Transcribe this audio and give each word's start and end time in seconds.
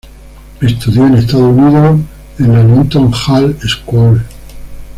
Estudió 0.61 1.05
en 1.05 1.13
Estados 1.13 1.55
Unidos 1.55 1.99
en 2.39 2.51
la 2.53 2.63
Linton 2.63 3.11
Hall 3.27 3.55
School. 3.61 4.19